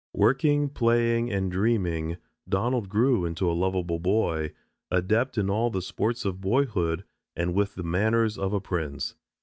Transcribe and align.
Working, 0.15 0.69
playing, 0.69 1.31
and 1.31 1.51
dreaming, 1.51 2.17
Donald 2.49 2.89
grew 2.89 3.23
into 3.23 3.47
a 3.47 3.53
lovable 3.53 3.99
boy, 3.99 4.51
adept 4.89 5.37
in 5.37 5.47
all 5.47 5.67
of 5.67 5.73
the 5.73 5.81
sports 5.83 6.25
of 6.25 6.41
boyhood 6.41 7.03
and 7.35 7.53
with 7.53 7.75
the 7.75 7.83
manners 7.83 8.35
of 8.35 8.51
a 8.51 8.59
prince. 8.59 9.13